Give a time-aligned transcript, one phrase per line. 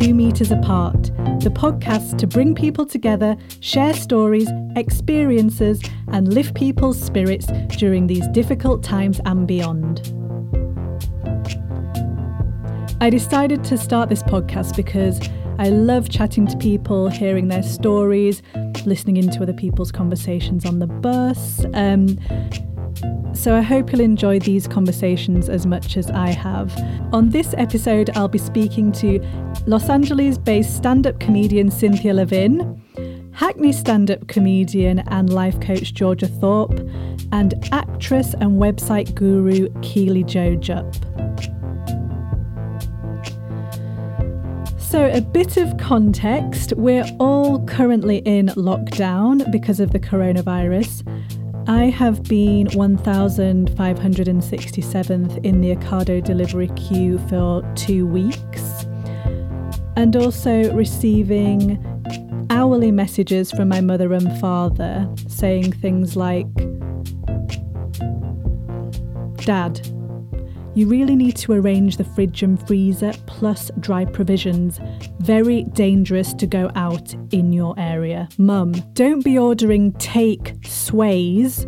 [0.00, 1.02] Two Meters Apart,
[1.42, 8.26] the podcast to bring people together, share stories, experiences, and lift people's spirits during these
[8.28, 10.00] difficult times and beyond.
[13.02, 15.20] I decided to start this podcast because
[15.58, 18.42] I love chatting to people, hearing their stories,
[18.86, 21.62] listening into other people's conversations on the bus.
[21.74, 22.16] Um,
[23.32, 26.76] so I hope you'll enjoy these conversations as much as I have.
[27.12, 29.20] On this episode, I'll be speaking to
[29.66, 32.80] Los Angeles based stand up comedian Cynthia Levin,
[33.32, 36.78] Hackney stand up comedian and life coach Georgia Thorpe,
[37.32, 40.94] and actress and website guru Keely Joe Jupp.
[44.78, 51.06] So, a bit of context we're all currently in lockdown because of the coronavirus.
[51.66, 58.86] I have been 1567th in the Ocado delivery queue for two weeks,
[59.96, 61.78] and also receiving
[62.50, 66.46] hourly messages from my mother and father saying things like,
[69.44, 69.80] Dad,
[70.74, 74.80] you really need to arrange the fridge and freezer plus dry provisions.
[75.18, 78.28] Very dangerous to go out in your area.
[78.38, 81.66] Mum, don't be ordering take sways.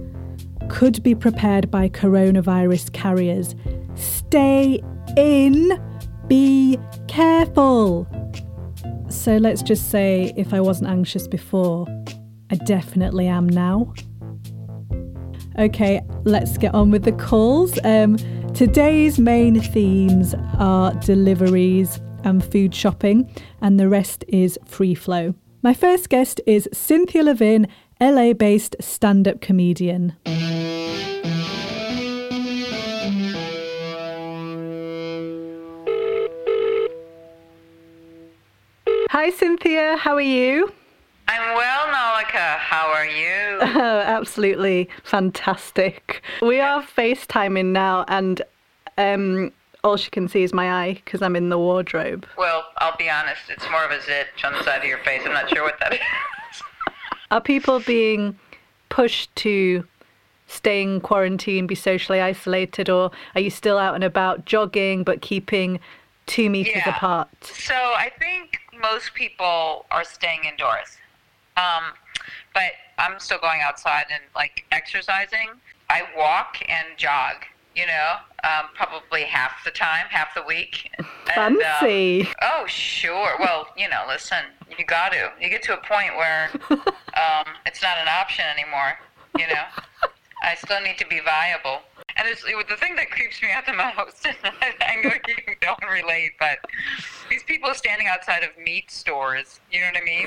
[0.69, 3.55] Could be prepared by coronavirus carriers.
[3.95, 4.81] Stay
[5.17, 5.81] in.
[6.29, 8.07] Be careful.
[9.09, 11.87] So let's just say if I wasn't anxious before,
[12.51, 13.93] I definitely am now.
[15.59, 17.79] Okay, let's get on with the calls.
[17.85, 18.17] Um,
[18.55, 25.35] Today's main themes are deliveries and food shopping, and the rest is free flow.
[25.63, 27.67] My first guest is Cynthia Levin,
[27.99, 30.15] LA based stand up comedian.
[39.09, 39.97] Hi, Cynthia.
[39.97, 40.71] How are you?
[41.29, 41.72] I'm well,
[42.25, 42.59] Nalika.
[42.59, 43.59] How are you?
[43.61, 46.23] Oh, absolutely fantastic.
[46.41, 48.43] We are FaceTiming now, and
[48.99, 49.53] um,
[49.85, 52.27] all she can see is my eye because I'm in the wardrobe.
[52.37, 53.43] Well, I'll be honest.
[53.49, 55.23] It's more of a zitch on the side of your face.
[55.25, 56.01] I'm not sure what that is.
[57.31, 58.39] Are people being
[58.89, 59.85] pushed to
[60.47, 65.23] stay in quarantine, be socially isolated, or are you still out and about jogging but
[65.23, 65.81] keeping
[66.27, 66.91] two meters Yeah.
[66.97, 67.29] apart?
[67.43, 70.99] So I think most people are staying indoors.
[71.57, 71.93] Um,
[72.55, 75.51] but I'm still going outside and like exercising.
[75.91, 77.45] I walk and jog,
[77.77, 80.91] you know, um, probably half the time, half the week.
[80.99, 82.29] And, um, Fancy.
[82.43, 83.37] Oh, sure.
[83.39, 84.39] Well, you know, listen,
[84.79, 85.33] you got to.
[85.41, 88.99] You get to a point where um, it's not an option anymore.
[89.39, 89.65] You know,
[90.43, 91.81] I still need to be viable.
[92.17, 94.27] And it's, it, the thing that creeps me out the most,
[94.81, 96.59] I know you don't relate, but
[97.31, 99.61] these people standing outside of meat stores.
[99.71, 100.27] You know what I mean?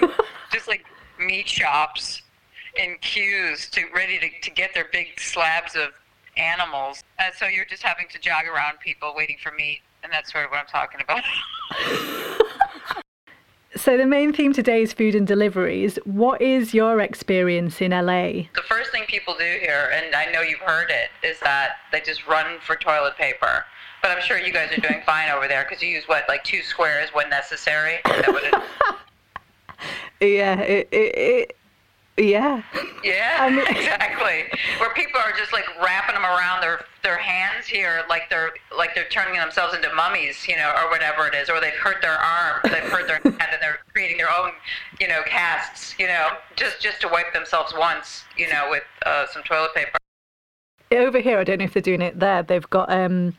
[0.51, 0.85] Just like
[1.19, 2.21] meat shops
[2.77, 5.89] in queues to ready to, to get their big slabs of
[6.37, 7.03] animals.
[7.19, 9.81] And so you're just having to jog around people waiting for meat.
[10.03, 11.23] And that's sort of what I'm talking about.
[13.77, 15.99] So, the main theme today is food and deliveries.
[16.05, 18.47] What is your experience in LA?
[18.55, 21.99] The first thing people do here, and I know you've heard it, is that they
[21.99, 23.65] just run for toilet paper.
[24.01, 26.45] But I'm sure you guys are doing fine over there because you use what, like
[26.45, 27.95] two squares when necessary?
[27.95, 28.53] Is that what it,
[30.25, 31.55] Yeah, it, it, it
[32.17, 32.61] yeah.
[33.03, 34.45] yeah, I mean- exactly.
[34.79, 38.95] Where people are just like wrapping them around their their hands here, like they're like
[38.95, 42.17] they're turning themselves into mummies, you know, or whatever it is, or they've hurt their
[42.17, 44.51] arm, they've hurt their hand, and they're creating their own,
[44.99, 49.25] you know, casts, you know, just just to wipe themselves once, you know, with uh,
[49.31, 49.97] some toilet paper.
[50.91, 52.43] Over here, I don't know if they're doing it there.
[52.43, 53.35] They've got um,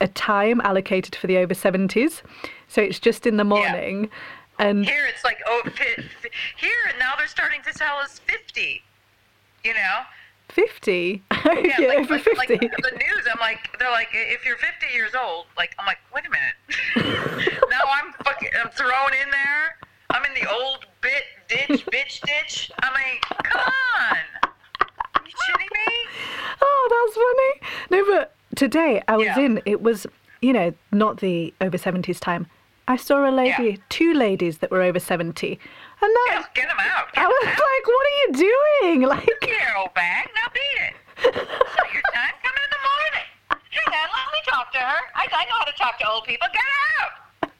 [0.00, 2.22] a time allocated for the over 70s.
[2.68, 4.08] So it's just in the morning.
[4.58, 8.82] And Here it's like oh, fi- fi- here now they're starting to tell us fifty.
[9.64, 10.00] You know,
[10.50, 11.24] 50?
[11.44, 12.38] yeah, Yeah, like, over like, 50.
[12.44, 13.26] like the news.
[13.32, 17.50] I'm like, they're like, if you're 50 years old, like, I'm like, wait a minute.
[17.68, 19.76] now I'm fucking, I'm thrown in there.
[20.10, 22.70] I'm in the old bit ditch, bitch ditch.
[22.80, 24.16] I mean, come on.
[25.16, 26.08] Are you kidding me?
[26.62, 27.54] oh,
[27.90, 28.02] that's funny.
[28.02, 29.40] No, but today I was Yeah.
[29.40, 30.06] in, it was,
[30.42, 32.46] you know, not the over 70s time.
[32.88, 33.76] I saw a lady, Yeah.
[33.88, 35.58] two ladies that were over 70.
[36.00, 37.12] And that, Yeah, get them out.
[37.12, 39.02] Get I was 'em like, what are you doing?
[39.08, 40.28] Like, Here, old bag.
[40.34, 40.94] Now beat it.
[41.24, 42.34] Your time.
[42.42, 43.26] Come in the morning.
[43.70, 44.98] Hang on, let me talk to her.
[45.14, 46.46] I, I know how to talk to old people.
[46.52, 46.62] Get
[47.00, 47.50] out.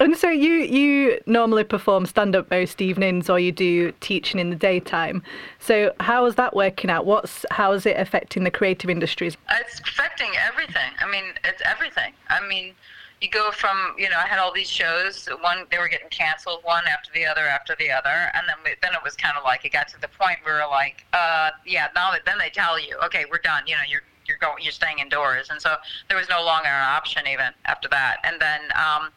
[0.00, 4.50] And so you you normally perform stand up most evenings, or you do teaching in
[4.50, 5.22] the daytime.
[5.60, 7.06] So how is that working out?
[7.06, 9.36] What's how is it affecting the creative industries?
[9.50, 10.90] It's affecting everything.
[11.00, 12.14] I mean, it's everything.
[12.30, 12.74] I mean,
[13.22, 15.28] you go from you know I had all these shows.
[15.40, 18.92] One they were getting canceled, one after the other after the other, and then then
[18.92, 21.50] it was kind of like it got to the point where we were like, uh,
[21.64, 23.62] yeah, now that then they tell you, okay, we're done.
[23.66, 25.76] You know, you're you're going, you're staying indoors, and so
[26.08, 28.18] there was no longer an option even after that.
[28.24, 29.10] And then, um,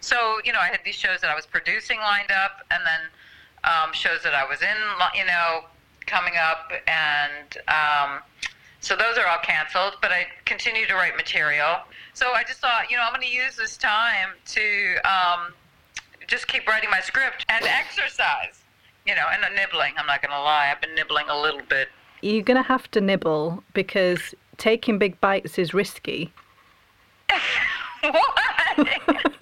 [0.00, 3.00] so you know, I had these shows that I was producing lined up, and then
[3.64, 4.78] um, shows that I was in,
[5.16, 5.64] you know,
[6.06, 8.20] coming up, and um,
[8.80, 9.94] so those are all canceled.
[10.00, 11.78] But I continue to write material.
[12.18, 15.52] So I just thought, you know, I'm going to use this time to um,
[16.26, 18.64] just keep writing my script and exercise.
[19.06, 19.92] You know, and nibbling.
[19.96, 20.68] I'm not going to lie.
[20.72, 21.90] I've been nibbling a little bit.
[22.20, 26.32] You're going to have to nibble because taking big bites is risky.
[28.00, 28.78] what?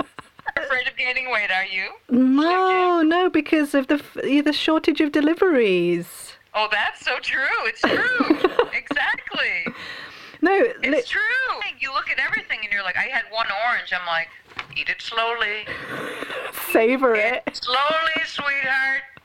[0.56, 1.93] afraid of gaining weight, are you?
[2.11, 4.02] No, no, because of the
[4.44, 6.34] the shortage of deliveries.
[6.52, 7.40] Oh, that's so true.
[7.64, 8.69] It's true.
[8.75, 9.75] exactly.
[10.42, 10.52] No,
[10.82, 11.20] it's true.
[11.78, 13.92] You look at everything and you're like, I had one orange.
[13.92, 14.28] I'm like,
[14.76, 15.66] eat it slowly.
[16.72, 17.42] Savor it.
[17.46, 17.56] it.
[17.56, 19.02] Slowly, sweetheart.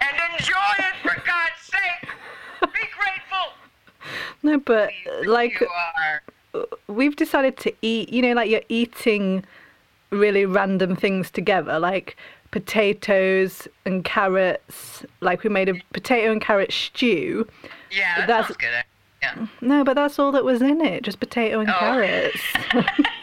[0.00, 2.10] and enjoy it for God's sake.
[2.60, 3.52] Be grateful.
[4.42, 5.62] No, but uh, like
[6.54, 8.10] uh, we've decided to eat.
[8.10, 9.44] You know, like you're eating
[10.10, 12.16] really random things together, like
[12.50, 15.04] potatoes and carrots.
[15.20, 17.46] Like we made a potato and carrot stew.
[17.90, 18.84] Yeah, that that's good.
[19.22, 19.46] Yeah.
[19.60, 21.78] No, but that's all that was in it, just potato and oh.
[21.78, 22.40] carrots.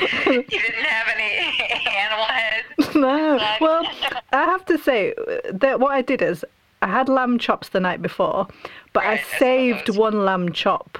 [0.26, 2.94] you didn't have any animal heads.
[2.94, 3.56] No.
[3.60, 3.86] Well,
[4.32, 5.14] I have to say
[5.52, 6.44] that what I did is
[6.82, 8.46] I had lamb chops the night before,
[8.92, 10.98] but right, I saved one lamb chop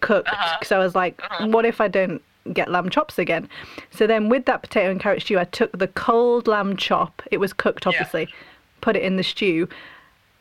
[0.00, 0.80] cooked because uh-huh.
[0.80, 1.48] I was like, uh-huh.
[1.48, 2.22] what if I don't
[2.52, 3.48] get lamb chops again?
[3.90, 7.22] So then with that potato and carrot stew, I took the cold lamb chop.
[7.30, 8.22] It was cooked, obviously.
[8.22, 8.36] Yeah.
[8.80, 9.68] Put it in the stew.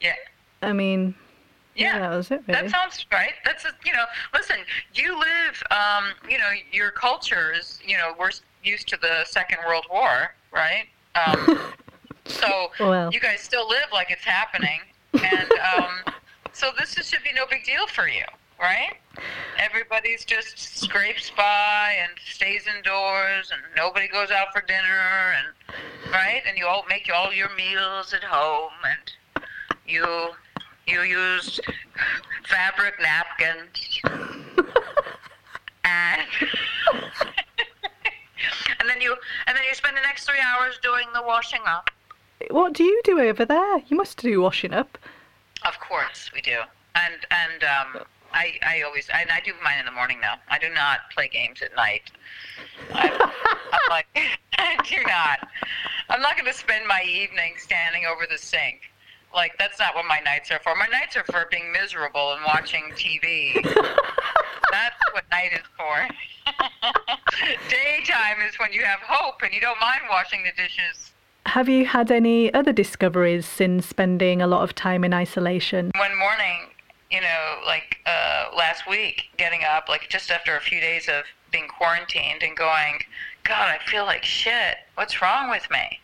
[0.02, 0.16] Yeah.
[0.64, 1.16] I mean,
[1.76, 2.44] yeah, yeah that was it.
[2.48, 2.62] Really.
[2.62, 3.34] That sounds right.
[3.46, 4.58] That's a, you know, listen,
[4.94, 8.32] you live, um, you know, your culture is, you know, we're
[8.64, 10.86] used to the Second World War, right?
[11.16, 11.60] Um,
[12.26, 13.12] so well.
[13.12, 14.80] you guys still live like it's happening,
[15.14, 16.14] and um,
[16.54, 18.24] so this is, should be no big deal for you
[18.64, 18.96] right?
[19.58, 25.48] Everybody's just scrapes by and stays indoors, and nobody goes out for dinner, and
[26.12, 26.42] right?
[26.48, 29.46] And you all make all your meals at home, and
[29.86, 30.30] you
[30.88, 31.60] you use
[32.46, 34.02] fabric napkins,
[35.84, 36.22] and
[38.80, 39.16] and then you
[39.48, 41.90] and then you spend the next three hours doing the washing up.
[42.50, 43.78] What do you do over there?
[43.88, 44.98] You must do washing up.
[45.66, 46.60] Of course we do,
[46.96, 48.04] and and um,
[48.34, 50.36] I, I always and I do mine in the morning now.
[50.50, 52.12] I do not play games at night.
[52.94, 54.08] I'm, I'm like,
[54.58, 55.48] I do not.
[56.10, 58.82] I'm not going to spend my evening standing over the sink.
[59.34, 60.76] Like that's not what my nights are for.
[60.76, 63.64] My nights are for being miserable and watching TV.
[64.72, 66.08] that's what night is for.
[67.70, 71.12] Daytime is when you have hope and you don't mind washing the dishes.
[71.48, 75.92] Have you had any other discoveries since spending a lot of time in isolation?
[75.98, 76.70] One morning,
[77.12, 81.26] you know, like uh, last week, getting up, like just after a few days of
[81.52, 83.00] being quarantined and going,
[83.44, 84.78] God, I feel like shit.
[84.96, 86.00] What's wrong with me?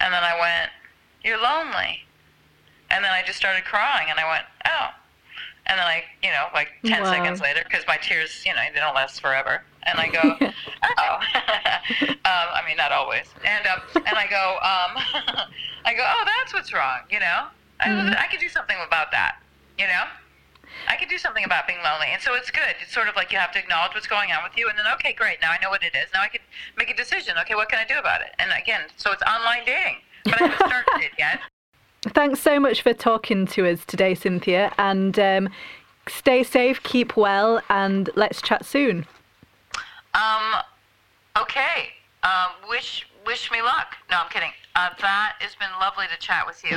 [0.00, 0.70] And then I went,
[1.22, 2.04] You're lonely.
[2.94, 4.88] And then I just started crying and I went, Oh.
[5.66, 7.10] And then I, you know, like 10 wow.
[7.10, 9.62] seconds later, because my tears, you know, they don't last forever.
[9.82, 10.22] And I go,
[10.98, 11.14] Oh.
[12.08, 13.26] um, I mean, not always.
[13.44, 15.48] And, um, and I go, um,
[15.84, 17.48] I go, Oh, that's what's wrong, you know?
[17.80, 18.14] I, mm-hmm.
[18.16, 19.42] I could do something about that,
[19.76, 20.04] you know?
[20.86, 22.08] I can do something about being lonely.
[22.12, 22.76] And so it's good.
[22.80, 24.86] It's sort of like you have to acknowledge what's going on with you and then,
[24.94, 25.38] okay, great.
[25.42, 26.10] Now I know what it is.
[26.14, 26.40] Now I can
[26.76, 27.34] make a decision.
[27.40, 28.30] Okay, what can I do about it?
[28.38, 29.96] And again, so it's online dating.
[30.24, 31.40] But I haven't started it yet.
[32.12, 34.72] Thanks so much for talking to us today, Cynthia.
[34.78, 35.48] And um,
[36.06, 39.06] stay safe, keep well, and let's chat soon.
[40.12, 40.54] Um,
[41.38, 41.88] okay.
[42.22, 43.96] Um, wish wish me luck.
[44.10, 44.50] No, I'm kidding.
[44.76, 46.76] Uh, that has been lovely to chat with you.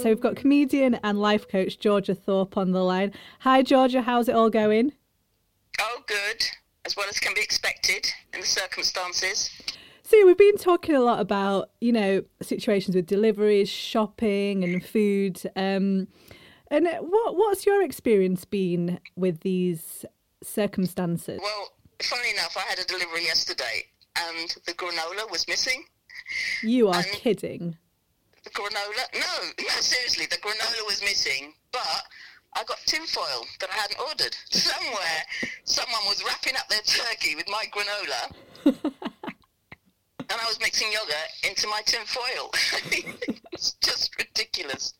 [0.00, 3.12] So we've got comedian and life coach Georgia Thorpe on the line.
[3.40, 4.02] Hi, Georgia.
[4.02, 4.92] How's it all going?
[5.78, 6.46] Oh, good.
[6.84, 9.50] As well as can be expected in the circumstances.
[10.10, 15.40] So we've been talking a lot about, you know, situations with deliveries, shopping, and food.
[15.54, 16.08] Um,
[16.68, 20.04] and what what's your experience been with these
[20.42, 21.38] circumstances?
[21.40, 21.68] Well,
[22.02, 23.86] funny enough, I had a delivery yesterday,
[24.16, 25.84] and the granola was missing.
[26.64, 27.76] You are and kidding
[28.42, 29.04] the granola.
[29.14, 32.02] No, no, seriously, the granola was missing, but
[32.54, 34.36] I got tinfoil that I hadn't ordered.
[34.50, 35.22] Somewhere,
[35.64, 38.34] someone was wrapping up their turkey with my granola,
[40.30, 41.14] and I was mixing yogurt
[41.48, 42.50] into my tinfoil.
[43.52, 44.94] it's just ridiculous.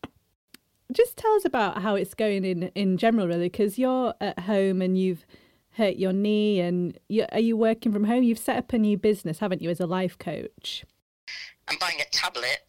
[0.92, 4.82] just tell us about how it's going in in general, really, because you're at home
[4.82, 5.24] and you've
[5.72, 8.22] hurt your knee, and you, are you working from home?
[8.22, 10.84] You've set up a new business, haven't you, as a life coach?
[11.68, 12.66] I'm buying a tablet.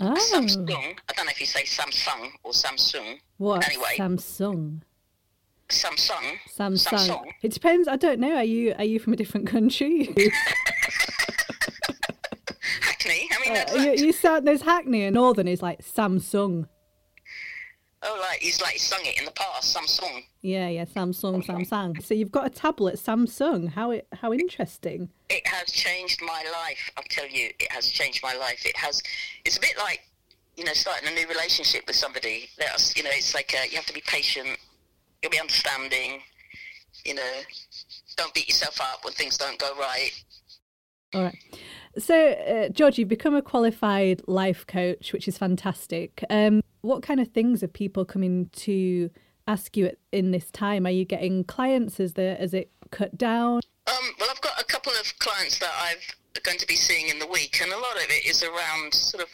[0.00, 0.98] Oh, Samsung.
[1.08, 3.20] I don't know if you say Samsung or Samsung.
[3.36, 3.66] what?
[3.68, 3.94] Anyway.
[3.96, 4.80] Samsung.
[5.68, 6.38] Samsung.
[6.52, 6.98] Samsung.
[6.98, 7.24] Samsung.
[7.42, 7.86] It depends.
[7.86, 8.34] I don't know.
[8.34, 10.12] Are you are you from a different country?
[13.04, 13.28] Hackney.
[13.32, 16.68] I mean, Uh, that's you, you sound there's Hackney and Northern is like Samsung.
[18.02, 19.76] oh, like he's like he sung it in the past.
[19.76, 20.24] Samsung.
[20.42, 22.02] Yeah, yeah, Samsung, Samsung.
[22.02, 23.70] So you've got a tablet, Samsung.
[23.70, 25.08] How it, how interesting.
[25.30, 26.90] It has changed my life.
[26.96, 28.64] I'll tell you, it has changed my life.
[28.66, 29.02] It has.
[29.44, 30.00] It's a bit like,
[30.56, 32.48] you know, starting a new relationship with somebody.
[32.58, 34.58] That's, you know, it's like uh, you have to be patient.
[35.22, 36.20] You'll be understanding.
[37.06, 37.32] You know,
[38.16, 40.10] don't beat yourself up when things don't go right.
[41.14, 41.38] All right.
[41.98, 46.24] So, uh, George, you've become a qualified life coach, which is fantastic.
[46.28, 49.10] Um, what kind of things are people coming to
[49.46, 50.86] ask you at, in this time?
[50.86, 52.00] Are you getting clients?
[52.00, 53.60] Is there is it cut down?
[53.86, 55.98] Um, well, I've got a couple of clients that I'm
[56.42, 59.22] going to be seeing in the week, and a lot of it is around sort
[59.22, 59.28] of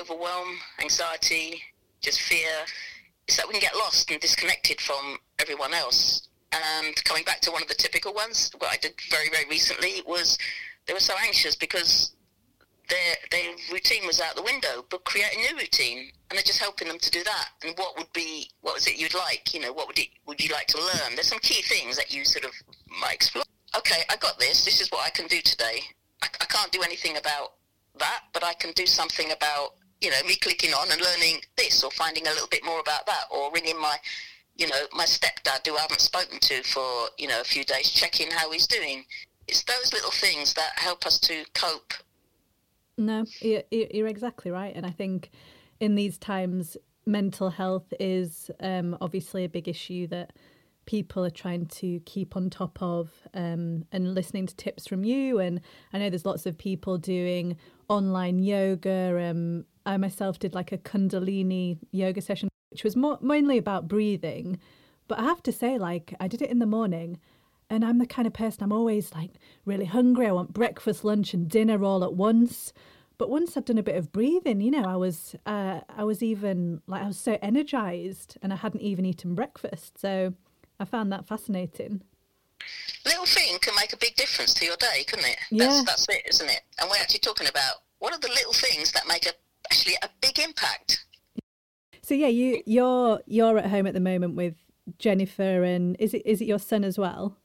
[0.00, 0.48] overwhelm,
[0.80, 1.62] anxiety,
[2.00, 2.64] just fear.
[3.26, 6.28] It's that we can get lost and disconnected from everyone else.
[6.52, 10.02] And coming back to one of the typical ones, what I did very, very recently
[10.06, 10.38] was
[10.88, 12.16] they were so anxious because
[12.88, 16.58] their their routine was out the window, but create a new routine, and they're just
[16.58, 17.48] helping them to do that.
[17.62, 19.52] And what would be what was it you'd like?
[19.54, 21.14] You know, what would it would you like to learn?
[21.14, 22.52] There's some key things that you sort of
[23.00, 23.44] might explore.
[23.76, 24.64] Okay, I got this.
[24.64, 25.80] This is what I can do today.
[26.22, 27.52] I, I can't do anything about
[27.98, 31.84] that, but I can do something about you know me clicking on and learning this,
[31.84, 33.96] or finding a little bit more about that, or ringing my
[34.56, 37.90] you know my stepdad who I haven't spoken to for you know a few days,
[37.90, 39.04] checking how he's doing.
[39.48, 41.94] It's those little things that help us to cope
[43.00, 44.74] No, you- you- you're exactly right.
[44.74, 45.30] And I think
[45.78, 46.76] in these times,
[47.06, 50.32] mental health is um, obviously a big issue that
[50.84, 55.38] people are trying to keep on top of um, and listening to tips from you.
[55.38, 55.60] And
[55.92, 57.56] I know there's lots of people doing
[57.88, 59.30] online yoga.
[59.30, 64.58] Um, I myself did like a Kundalini yoga session, which was more, mainly about breathing.
[65.06, 67.20] But I have to say, like, I did it in the morning.
[67.70, 69.32] And I'm the kind of person I'm always like
[69.64, 70.26] really hungry.
[70.26, 72.72] I want breakfast, lunch, and dinner all at once.
[73.18, 76.22] But once I'd done a bit of breathing, you know, I was uh, I was
[76.22, 79.98] even like I was so energized, and I hadn't even eaten breakfast.
[79.98, 80.34] So
[80.80, 82.02] I found that fascinating.
[83.04, 85.38] little thing can make a big difference to your day, couldn't it?
[85.50, 85.66] Yeah.
[85.66, 86.60] That's, that's it, isn't it?
[86.80, 89.32] And we're actually talking about what are the little things that make a
[89.70, 91.04] actually a big impact.
[92.02, 94.54] So yeah, you you're you're at home at the moment with
[94.98, 97.36] Jennifer, and is it is it your son as well?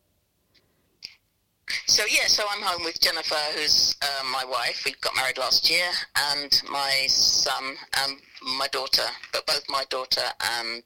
[1.86, 4.84] So yeah, so I'm home with Jennifer, who's uh, my wife.
[4.86, 5.90] We got married last year,
[6.32, 8.18] and my son and
[8.58, 9.04] my daughter.
[9.34, 10.22] But both my daughter
[10.60, 10.82] and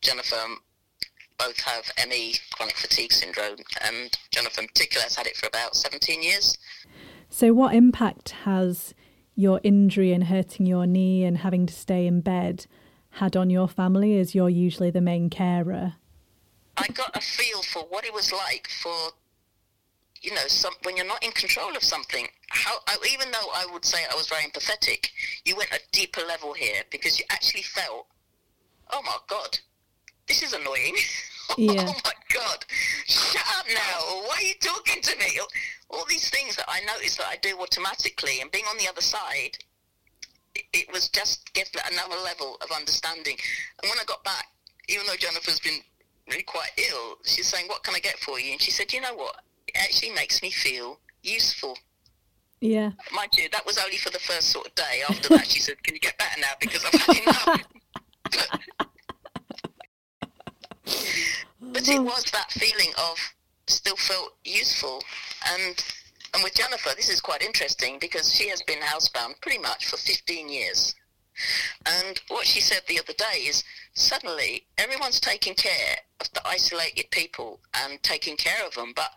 [0.00, 0.36] Jennifer
[1.38, 5.76] both have ME, chronic fatigue syndrome, and Jennifer in particular has had it for about
[5.76, 6.56] 17 years.
[7.28, 8.94] So what impact has
[9.34, 12.66] your injury and hurting your knee and having to stay in bed
[13.10, 14.18] had on your family?
[14.18, 15.94] As you're usually the main carer.
[16.76, 19.10] I got a feel for what it was like for,
[20.22, 22.26] you know, some, when you're not in control of something.
[22.48, 25.08] How, I, even though I would say I was very empathetic,
[25.44, 28.06] you went a deeper level here because you actually felt,
[28.90, 29.58] oh my god,
[30.26, 30.96] this is annoying.
[31.56, 31.86] Yeah.
[31.88, 32.66] oh my god,
[33.06, 34.00] shut up now!
[34.26, 35.40] Why are you talking to me?
[35.88, 39.00] All these things that I notice that I do automatically, and being on the other
[39.00, 39.56] side,
[40.54, 43.38] it, it was just get another level of understanding.
[43.82, 44.44] And when I got back,
[44.90, 45.80] even though Jennifer's been
[46.28, 49.00] really quite ill, she's saying, "What can I get for you?" And she said, "You
[49.00, 49.40] know what?
[49.78, 51.78] It actually makes me feel useful."
[52.60, 52.90] Yeah.
[53.12, 55.02] Mind you, that was only for the first sort of day.
[55.08, 56.54] After that, she said, "Can you get better now?
[56.60, 57.46] Because I've had enough."
[61.60, 63.16] but it was that feeling of
[63.68, 65.02] still felt useful,
[65.46, 65.84] and
[66.34, 69.96] and with Jennifer, this is quite interesting because she has been housebound pretty much for
[69.96, 70.94] 15 years.
[71.86, 77.10] And what she said the other day is suddenly everyone's taking care of the isolated
[77.10, 79.10] people and taking care of them, but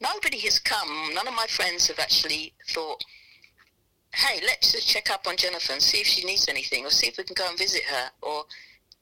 [0.00, 1.10] nobody has come.
[1.14, 3.02] None of my friends have actually thought,
[4.14, 7.08] hey, let's just check up on Jennifer and see if she needs anything or see
[7.08, 8.10] if we can go and visit her.
[8.22, 8.44] Or,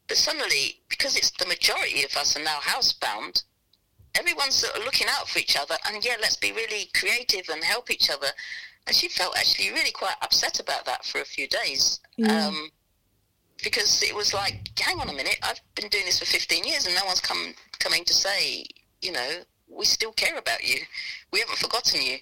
[0.06, 3.44] but suddenly, because it's the majority of us are now housebound,
[4.14, 7.62] everyone's sort of looking out for each other and yeah, let's be really creative and
[7.62, 8.28] help each other.
[8.86, 12.00] And she felt actually really quite upset about that for a few days.
[12.16, 12.46] Yeah.
[12.46, 12.70] Um,
[13.62, 16.86] because it was like, hang on a minute, I've been doing this for 15 years
[16.86, 18.64] and no one's come coming to say,
[19.02, 19.30] you know,
[19.70, 20.80] we still care about you.
[21.32, 22.16] We haven't forgotten you.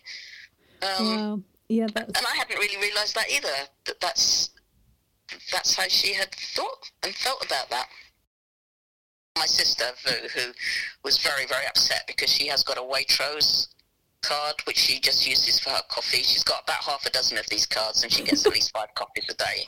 [0.83, 1.41] Um, Wow.
[1.69, 3.49] Yeah, that's and I hadn't really realised that either.
[3.87, 4.51] That that's
[5.51, 7.89] that's how she had thought and felt about that.
[9.37, 10.53] My sister, Vu, who
[11.03, 13.69] was very, very upset because she has got a Waitrose
[14.23, 16.23] card, which she just uses for her coffee.
[16.23, 18.95] She's got about half a dozen of these cards, and she gets at least five
[18.95, 19.67] coffees a day.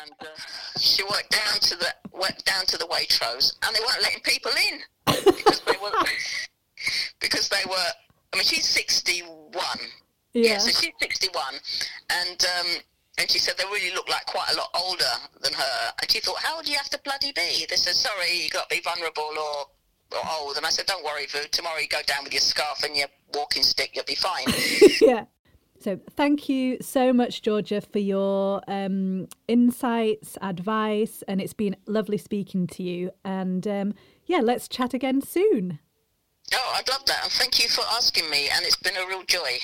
[0.00, 4.02] and uh, she went down to the went down to the Waitrose, and they weren't
[4.02, 4.80] letting people in
[5.24, 5.90] because they were
[7.20, 7.88] because they were.
[8.32, 9.78] I mean, she's sixty-one.
[10.32, 10.58] Yeah.
[10.58, 11.54] so she's sixty-one,
[12.10, 12.66] and um,
[13.18, 15.92] and she said they really look like quite a lot older than her.
[16.00, 17.66] And she thought, how old do you have to bloody be?
[17.68, 19.66] They said, sorry, you got to be vulnerable or
[20.12, 20.56] or old.
[20.56, 21.38] And I said, don't worry, Vu.
[21.50, 24.44] Tomorrow you go down with your scarf and your walking stick, you'll be fine.
[25.00, 25.24] yeah.
[25.80, 32.16] So, thank you so much, Georgia, for your um, insights, advice, and it's been lovely
[32.16, 33.10] speaking to you.
[33.24, 33.94] And um,
[34.26, 35.78] yeah, let's chat again soon.
[36.54, 37.24] oh, I'd love that.
[37.24, 38.48] And thank you for asking me.
[38.48, 39.58] And it's been a real joy.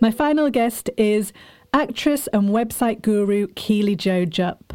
[0.00, 1.32] My final guest is
[1.74, 4.74] actress and website guru Keely Joe Jupp.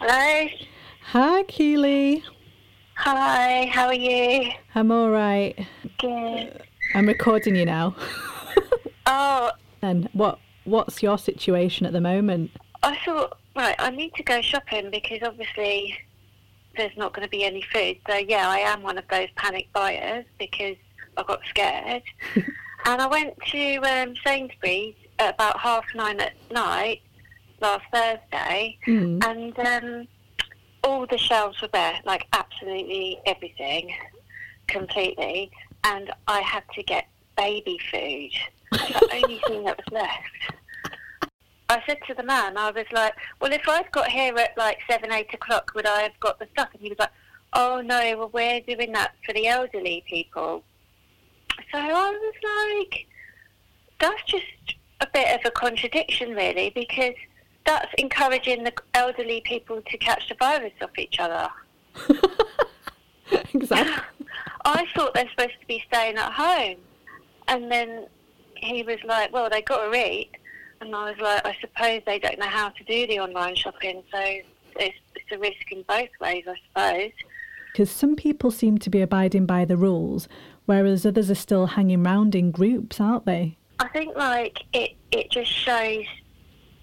[0.00, 0.48] Hello.
[1.12, 2.24] Hi, Keely.
[2.96, 4.50] Hi, how are you?
[4.74, 5.66] I'm all right.
[5.98, 6.62] Good.
[6.94, 7.94] I'm recording you now.
[9.08, 12.50] Oh, and what what's your situation at the moment?
[12.82, 15.96] I thought, right, I need to go shopping because obviously
[16.76, 17.96] there's not going to be any food.
[18.08, 20.76] So, yeah, I am one of those panic buyers because
[21.16, 22.02] I got scared.
[22.34, 27.00] and I went to um, Sainsbury's at about half nine at night
[27.60, 29.24] last Thursday, Mm.
[29.24, 30.08] and um,
[30.84, 33.94] all the shelves were bare, like absolutely everything,
[34.66, 35.50] completely.
[35.84, 37.06] And I had to get
[37.36, 38.32] baby food.
[38.72, 40.55] The only thing that was left.
[41.76, 44.78] I said to the man, I was like, well, if I'd got here at like
[44.90, 46.68] 7, 8 o'clock, would I have got the stuff?
[46.72, 47.12] And he was like,
[47.52, 50.64] oh, no, well, we're doing that for the elderly people.
[51.72, 53.06] So I was like,
[54.00, 54.44] that's just
[55.00, 57.14] a bit of a contradiction, really, because
[57.66, 61.48] that's encouraging the elderly people to catch the virus off each other.
[63.54, 64.26] exactly.
[64.64, 66.78] I thought they're supposed to be staying at home.
[67.48, 68.06] And then
[68.56, 70.30] he was like, well, they got to eat.
[70.80, 74.02] And I was like, I suppose they don't know how to do the online shopping,
[74.12, 77.12] so it's, it's a risk in both ways, I suppose.
[77.72, 80.28] Because some people seem to be abiding by the rules,
[80.66, 83.56] whereas others are still hanging round in groups, aren't they?
[83.78, 86.06] I think like it, it just shows,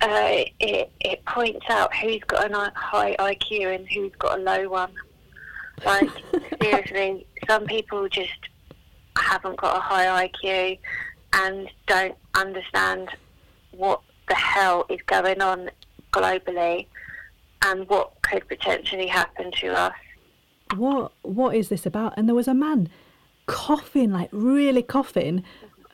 [0.02, 4.70] uh, it, it points out who's got a high IQ and who's got a low
[4.70, 4.92] one.
[5.86, 6.10] Like
[6.62, 8.38] seriously, some people just
[9.18, 10.80] haven't got a high IQ
[11.34, 13.10] and don't understand
[13.76, 15.70] what the hell is going on
[16.12, 16.88] globally
[17.66, 19.94] and what could potentially happen to us.
[20.76, 22.14] What what is this about?
[22.18, 22.90] And there was a man
[23.46, 25.44] coughing, like really coughing.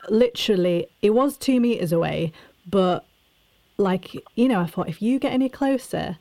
[0.08, 2.32] Literally, it was two meters away,
[2.66, 3.04] but
[3.76, 6.18] like you know, I thought if you get any closer,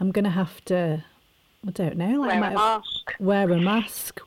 [0.00, 1.04] I'm gonna have to.
[1.66, 3.14] I don't know, like Wear a mask.
[3.20, 4.20] wear a mask.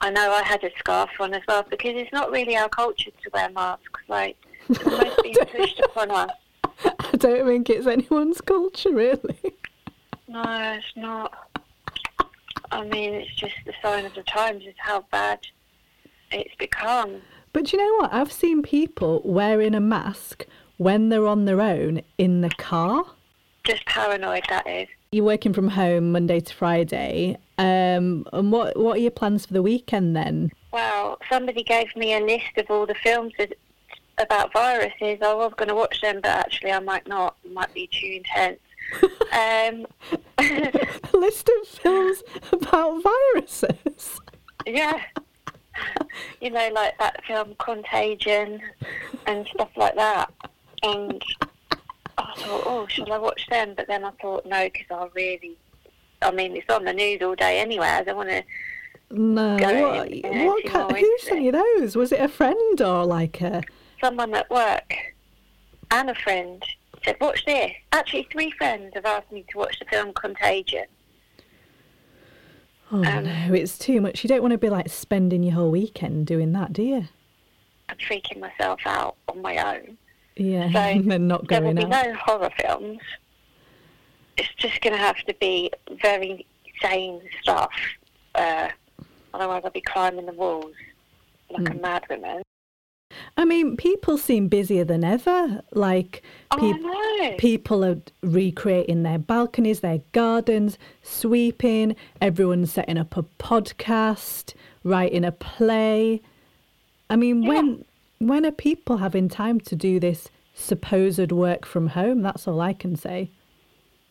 [0.00, 3.10] I know I had a scarf on as well because it's not really our culture
[3.10, 4.00] to wear masks.
[4.06, 4.36] Like,
[4.84, 6.30] almost being pushed upon us.
[6.84, 9.38] I don't think it's anyone's culture, really.
[10.28, 10.42] No,
[10.76, 11.32] it's not.
[12.72, 15.40] I mean, it's just the sign of the times is how bad
[16.32, 17.22] it's become.
[17.52, 18.12] But you know what?
[18.12, 20.46] I've seen people wearing a mask
[20.76, 23.04] when they're on their own in the car.
[23.64, 24.88] Just paranoid, that is.
[25.12, 27.38] You're working from home Monday to Friday.
[27.56, 30.50] Um, and what what are your plans for the weekend then?
[30.72, 33.56] Well, somebody gave me a list of all the films that,
[34.18, 35.18] about viruses.
[35.22, 37.36] I was going to watch them, but actually I might not.
[37.44, 38.60] It might be too intense.
[39.32, 39.86] um,
[40.38, 42.22] a list of films
[42.52, 44.20] about viruses.
[44.66, 45.00] yeah.
[46.40, 48.60] You know, like that film Contagion
[49.26, 50.32] and stuff like that.
[50.82, 51.22] And
[52.18, 53.74] I thought, oh, shall I watch them?
[53.76, 55.56] But then I thought, no, because I really,
[56.22, 57.88] I mean, it's on the news all day anyway.
[57.88, 58.44] I don't want to.
[59.10, 61.96] No, what, in, what if you're more who sent you those?
[61.96, 63.62] Was it a friend or like a?
[64.00, 64.92] Someone at work
[65.90, 66.62] and a friend
[67.04, 67.72] said, watch this.
[67.92, 70.86] Actually, three friends have asked me to watch the film Contagion.
[72.92, 74.22] Oh Um, no, it's too much.
[74.24, 77.08] You don't want to be like spending your whole weekend doing that, do you?
[77.88, 79.96] I'm freaking myself out on my own.
[80.36, 82.06] Yeah, So, and then not There will going be out.
[82.06, 83.00] no horror films.
[84.36, 85.70] It's just going to have to be
[86.02, 86.46] very
[86.82, 87.70] sane stuff.
[88.34, 88.68] Uh,
[89.32, 90.74] otherwise, I'll be climbing the walls
[91.50, 91.78] like Hmm.
[91.78, 92.42] a mad woman.
[93.36, 95.60] I mean, people seem busier than ever.
[95.72, 101.96] Like Oh, peop- people are recreating their balconies, their gardens, sweeping.
[102.20, 106.22] Everyone's setting up a podcast, writing a play.
[107.10, 107.84] I mean, when
[108.18, 112.22] when are people having time to do this supposed work from home?
[112.22, 113.30] That's all I can say.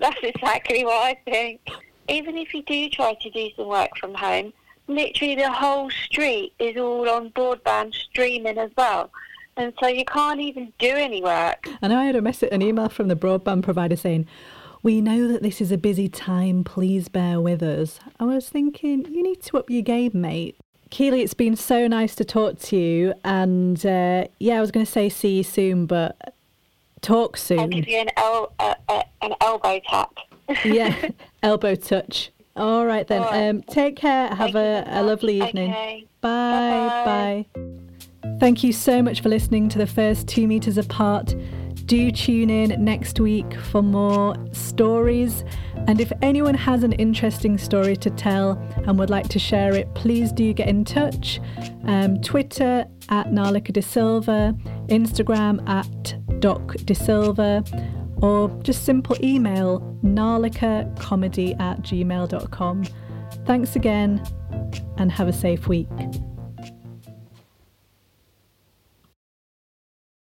[0.00, 1.60] That's exactly what I think.
[2.08, 4.52] Even if you do try to do some work from home,
[4.88, 9.10] literally the whole street is all on broadband streaming as well.
[9.56, 11.66] And so you can't even do any work.
[11.80, 14.26] I know I had a message, an email from the broadband provider saying,
[14.82, 16.62] "We know that this is a busy time.
[16.62, 20.56] Please bear with us." I was thinking, you need to up your game, mate.
[20.90, 24.84] Keely, it's been so nice to talk to you, and uh, yeah, I was going
[24.84, 26.34] to say see you soon, but
[27.00, 27.60] talk soon.
[27.60, 30.18] I'll give you an, el- uh, uh, an elbow tap.
[30.64, 31.08] yeah,
[31.42, 32.30] elbow touch.
[32.56, 33.22] All right then.
[33.22, 33.48] All right.
[33.48, 34.28] Um, take care.
[34.34, 35.70] Have a, a lovely evening.
[35.70, 36.06] Okay.
[36.20, 36.88] Bye.
[37.04, 37.46] Bye-bye.
[37.54, 38.38] Bye.
[38.40, 41.34] Thank you so much for listening to the first two meters apart.
[41.86, 45.44] Do tune in next week for more stories.
[45.86, 48.52] And if anyone has an interesting story to tell
[48.86, 51.40] and would like to share it, please do get in touch.
[51.84, 54.56] Um, Twitter at Narlica De Silva,
[54.88, 57.62] Instagram at Doc De Silva,
[58.16, 62.84] or just simple email narlicacomedy at gmail.com.
[63.44, 64.24] Thanks again
[64.96, 65.88] and have a safe week.